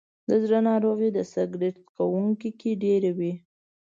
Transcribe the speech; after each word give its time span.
د 0.29 0.31
زړه 0.43 0.59
ناروغۍ 0.69 1.09
د 1.13 1.19
سګرټ 1.33 1.75
څکونکو 1.95 2.49
کې 2.59 2.71
ډېرې 2.83 3.11
وي. 3.17 3.33